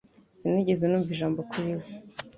Sinigeze 0.37 0.83
numva 0.87 1.09
ijambo 1.15 1.39
kuri 1.49 1.71
we. 1.79 1.85